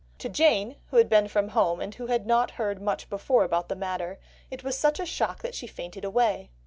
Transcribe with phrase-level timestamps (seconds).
[0.17, 3.69] To Jane, who had been from home, and who had not heard much before about
[3.69, 4.17] the matter,
[4.49, 6.49] it was such a shock that she fainted away